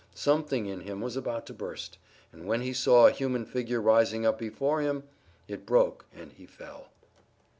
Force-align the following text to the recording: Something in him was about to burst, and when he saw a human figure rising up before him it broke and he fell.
Something 0.15 0.65
in 0.65 0.79
him 0.79 0.99
was 0.99 1.15
about 1.15 1.45
to 1.45 1.53
burst, 1.53 1.99
and 2.33 2.45
when 2.47 2.61
he 2.61 2.73
saw 2.73 3.05
a 3.05 3.11
human 3.11 3.45
figure 3.45 3.79
rising 3.79 4.25
up 4.25 4.39
before 4.39 4.81
him 4.81 5.03
it 5.47 5.63
broke 5.63 6.05
and 6.11 6.31
he 6.33 6.47
fell. 6.47 6.87